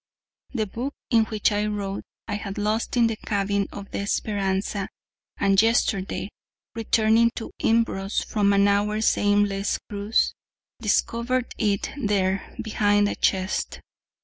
The 0.55 0.65
book 0.65 0.95
in 1.11 1.25
which 1.25 1.51
I 1.51 1.67
wrote 1.67 2.05
I 2.27 2.33
had 2.33 2.57
lost 2.57 2.97
in 2.97 3.05
the 3.05 3.17
cabin 3.17 3.67
of 3.71 3.91
the 3.91 4.07
Speranza, 4.07 4.87
and 5.37 5.61
yesterday, 5.61 6.31
returning 6.73 7.29
to 7.35 7.51
Imbros 7.59 8.23
from 8.25 8.51
an 8.51 8.67
hour's 8.67 9.15
aimless 9.15 9.77
cruise, 9.91 10.33
discovered 10.81 11.53
it 11.59 11.91
there 12.03 12.55
behind 12.63 13.07
a 13.09 13.15
chest. 13.15 13.79